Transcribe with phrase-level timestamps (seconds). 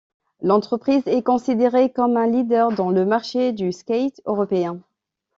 [0.41, 4.79] L'entreprise est considérée comme un leader dans le marché du skate européen.